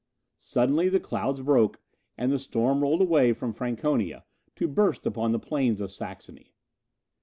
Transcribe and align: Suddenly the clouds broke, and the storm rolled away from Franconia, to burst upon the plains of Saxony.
Suddenly 0.39 0.89
the 0.89 0.99
clouds 0.99 1.41
broke, 1.41 1.79
and 2.17 2.31
the 2.31 2.39
storm 2.39 2.81
rolled 2.81 3.01
away 3.01 3.33
from 3.33 3.53
Franconia, 3.53 4.25
to 4.55 4.67
burst 4.67 5.05
upon 5.05 5.31
the 5.31 5.37
plains 5.37 5.79
of 5.79 5.91
Saxony. 5.91 6.55